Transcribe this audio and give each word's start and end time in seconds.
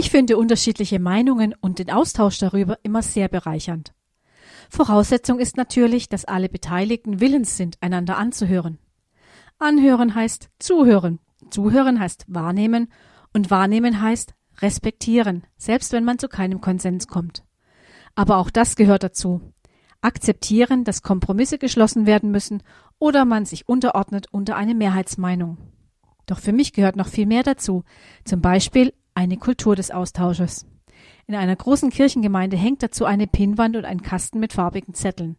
Ich 0.00 0.10
finde 0.10 0.36
unterschiedliche 0.36 1.00
Meinungen 1.00 1.56
und 1.60 1.80
den 1.80 1.90
Austausch 1.90 2.38
darüber 2.38 2.78
immer 2.84 3.02
sehr 3.02 3.26
bereichernd. 3.26 3.94
Voraussetzung 4.70 5.40
ist 5.40 5.56
natürlich, 5.56 6.08
dass 6.08 6.24
alle 6.24 6.48
Beteiligten 6.48 7.18
willens 7.18 7.56
sind, 7.56 7.78
einander 7.80 8.16
anzuhören. 8.16 8.78
Anhören 9.58 10.14
heißt 10.14 10.50
zuhören, 10.60 11.18
zuhören 11.50 11.98
heißt 11.98 12.26
wahrnehmen 12.28 12.92
und 13.34 13.50
wahrnehmen 13.50 14.00
heißt 14.00 14.34
respektieren, 14.60 15.42
selbst 15.56 15.90
wenn 15.90 16.04
man 16.04 16.20
zu 16.20 16.28
keinem 16.28 16.60
Konsens 16.60 17.08
kommt. 17.08 17.42
Aber 18.14 18.36
auch 18.36 18.50
das 18.50 18.76
gehört 18.76 19.02
dazu. 19.02 19.52
Akzeptieren, 20.00 20.84
dass 20.84 21.02
Kompromisse 21.02 21.58
geschlossen 21.58 22.06
werden 22.06 22.30
müssen 22.30 22.62
oder 23.00 23.24
man 23.24 23.46
sich 23.46 23.68
unterordnet 23.68 24.28
unter 24.30 24.54
eine 24.54 24.76
Mehrheitsmeinung. 24.76 25.58
Doch 26.26 26.38
für 26.38 26.52
mich 26.52 26.72
gehört 26.72 26.94
noch 26.94 27.08
viel 27.08 27.26
mehr 27.26 27.42
dazu, 27.42 27.82
zum 28.24 28.40
Beispiel 28.40 28.92
eine 29.18 29.36
Kultur 29.36 29.74
des 29.74 29.90
Austausches. 29.90 30.64
In 31.26 31.34
einer 31.34 31.56
großen 31.56 31.90
Kirchengemeinde 31.90 32.56
hängt 32.56 32.84
dazu 32.84 33.04
eine 33.04 33.26
Pinnwand 33.26 33.74
und 33.74 33.84
ein 33.84 34.00
Kasten 34.00 34.38
mit 34.38 34.52
farbigen 34.52 34.94
Zetteln. 34.94 35.36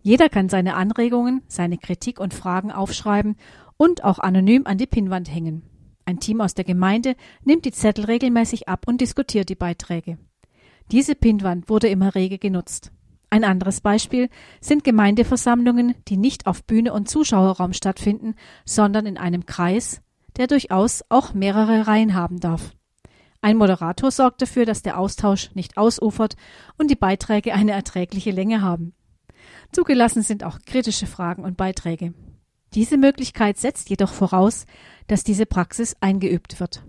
Jeder 0.00 0.30
kann 0.30 0.48
seine 0.48 0.74
Anregungen, 0.74 1.42
seine 1.46 1.76
Kritik 1.76 2.18
und 2.18 2.32
Fragen 2.32 2.72
aufschreiben 2.72 3.36
und 3.76 4.04
auch 4.04 4.20
anonym 4.20 4.66
an 4.66 4.78
die 4.78 4.86
Pinnwand 4.86 5.30
hängen. 5.30 5.64
Ein 6.06 6.18
Team 6.18 6.40
aus 6.40 6.54
der 6.54 6.64
Gemeinde 6.64 7.14
nimmt 7.44 7.66
die 7.66 7.72
Zettel 7.72 8.06
regelmäßig 8.06 8.70
ab 8.70 8.86
und 8.88 9.02
diskutiert 9.02 9.50
die 9.50 9.54
Beiträge. 9.54 10.16
Diese 10.90 11.14
Pinnwand 11.14 11.68
wurde 11.68 11.88
immer 11.88 12.14
rege 12.14 12.38
genutzt. 12.38 12.90
Ein 13.28 13.44
anderes 13.44 13.82
Beispiel 13.82 14.30
sind 14.62 14.82
Gemeindeversammlungen, 14.82 15.94
die 16.08 16.16
nicht 16.16 16.46
auf 16.46 16.64
Bühne 16.64 16.94
und 16.94 17.10
Zuschauerraum 17.10 17.74
stattfinden, 17.74 18.34
sondern 18.64 19.04
in 19.04 19.18
einem 19.18 19.44
Kreis, 19.44 20.00
der 20.38 20.46
durchaus 20.46 21.04
auch 21.10 21.34
mehrere 21.34 21.86
Reihen 21.86 22.14
haben 22.14 22.40
darf. 22.40 22.72
Ein 23.42 23.56
Moderator 23.56 24.10
sorgt 24.10 24.42
dafür, 24.42 24.66
dass 24.66 24.82
der 24.82 24.98
Austausch 24.98 25.50
nicht 25.54 25.76
ausufert 25.76 26.36
und 26.76 26.90
die 26.90 26.96
Beiträge 26.96 27.54
eine 27.54 27.72
erträgliche 27.72 28.30
Länge 28.30 28.60
haben. 28.60 28.92
Zugelassen 29.72 30.22
sind 30.22 30.44
auch 30.44 30.58
kritische 30.66 31.06
Fragen 31.06 31.44
und 31.44 31.56
Beiträge. 31.56 32.12
Diese 32.74 32.98
Möglichkeit 32.98 33.58
setzt 33.58 33.90
jedoch 33.90 34.12
voraus, 34.12 34.66
dass 35.06 35.24
diese 35.24 35.46
Praxis 35.46 35.96
eingeübt 36.00 36.60
wird. 36.60 36.82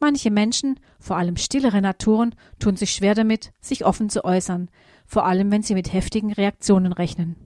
Manche 0.00 0.30
Menschen, 0.30 0.80
vor 0.98 1.16
allem 1.16 1.36
stillere 1.36 1.80
Naturen, 1.82 2.34
tun 2.58 2.76
sich 2.76 2.92
schwer 2.92 3.14
damit, 3.14 3.52
sich 3.60 3.84
offen 3.84 4.08
zu 4.10 4.24
äußern, 4.24 4.70
vor 5.06 5.26
allem 5.26 5.50
wenn 5.50 5.62
sie 5.62 5.74
mit 5.74 5.92
heftigen 5.92 6.32
Reaktionen 6.32 6.92
rechnen. 6.92 7.36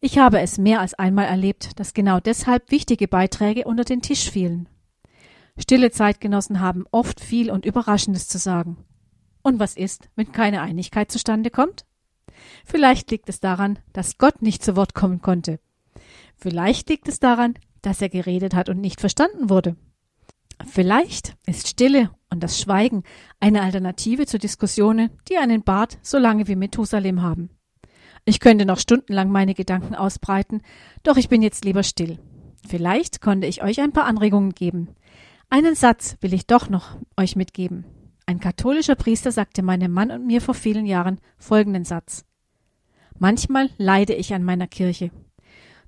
Ich 0.00 0.18
habe 0.18 0.40
es 0.40 0.58
mehr 0.58 0.80
als 0.80 0.94
einmal 0.94 1.26
erlebt, 1.26 1.78
dass 1.78 1.94
genau 1.94 2.18
deshalb 2.18 2.70
wichtige 2.72 3.06
Beiträge 3.06 3.64
unter 3.64 3.84
den 3.84 4.02
Tisch 4.02 4.30
fielen. 4.30 4.68
Stille 5.58 5.90
Zeitgenossen 5.90 6.60
haben 6.60 6.84
oft 6.90 7.20
viel 7.20 7.50
und 7.50 7.66
Überraschendes 7.66 8.28
zu 8.28 8.38
sagen. 8.38 8.78
Und 9.42 9.58
was 9.58 9.76
ist, 9.76 10.08
wenn 10.16 10.32
keine 10.32 10.62
Einigkeit 10.62 11.10
zustande 11.10 11.50
kommt? 11.50 11.84
Vielleicht 12.64 13.10
liegt 13.10 13.28
es 13.28 13.40
daran, 13.40 13.78
dass 13.92 14.18
Gott 14.18 14.40
nicht 14.40 14.64
zu 14.64 14.76
Wort 14.76 14.94
kommen 14.94 15.20
konnte. 15.20 15.60
Vielleicht 16.36 16.88
liegt 16.88 17.08
es 17.08 17.20
daran, 17.20 17.54
dass 17.82 18.00
er 18.00 18.08
geredet 18.08 18.54
hat 18.54 18.68
und 18.68 18.80
nicht 18.80 19.00
verstanden 19.00 19.50
wurde. 19.50 19.76
Vielleicht 20.66 21.36
ist 21.46 21.68
Stille 21.68 22.10
und 22.30 22.42
das 22.42 22.60
Schweigen 22.60 23.02
eine 23.40 23.62
Alternative 23.62 24.26
zu 24.26 24.38
Diskussionen, 24.38 25.10
die 25.28 25.36
einen 25.36 25.62
Bart 25.62 25.98
so 26.02 26.18
lange 26.18 26.46
wie 26.48 26.56
Methusalem 26.56 27.22
haben. 27.22 27.50
Ich 28.24 28.38
könnte 28.38 28.64
noch 28.64 28.78
stundenlang 28.78 29.30
meine 29.30 29.54
Gedanken 29.54 29.94
ausbreiten, 29.96 30.62
doch 31.02 31.16
ich 31.16 31.28
bin 31.28 31.42
jetzt 31.42 31.64
lieber 31.64 31.82
still. 31.82 32.18
Vielleicht 32.66 33.20
konnte 33.20 33.48
ich 33.48 33.62
euch 33.64 33.80
ein 33.80 33.92
paar 33.92 34.04
Anregungen 34.04 34.50
geben. 34.50 34.94
Einen 35.52 35.74
Satz 35.74 36.16
will 36.22 36.32
ich 36.32 36.46
doch 36.46 36.70
noch 36.70 36.96
euch 37.14 37.36
mitgeben. 37.36 37.84
Ein 38.24 38.40
katholischer 38.40 38.94
Priester 38.94 39.30
sagte 39.32 39.62
meinem 39.62 39.92
Mann 39.92 40.10
und 40.10 40.26
mir 40.26 40.40
vor 40.40 40.54
vielen 40.54 40.86
Jahren 40.86 41.20
folgenden 41.36 41.84
Satz. 41.84 42.24
Manchmal 43.18 43.68
leide 43.76 44.14
ich 44.14 44.32
an 44.32 44.44
meiner 44.44 44.66
Kirche. 44.66 45.10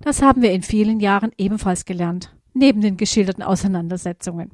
Das 0.01 0.21
haben 0.21 0.43
wir 0.43 0.53
in 0.53 0.61
vielen 0.61 1.01
Jahren 1.01 1.33
ebenfalls 1.39 1.87
gelernt, 1.87 2.37
neben 2.53 2.83
den 2.83 2.99
geschilderten 2.99 3.43
Auseinandersetzungen. 3.43 4.51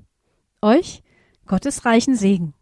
Euch 0.63 1.03
Gottes 1.45 1.85
reichen 1.85 2.15
Segen. 2.15 2.55